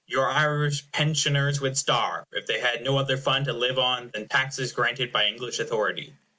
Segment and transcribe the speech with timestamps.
[0.07, 4.27] Your Irish pensioners would starve, if they had no other fund to live on than
[4.27, 6.15] taxes granted by English authority.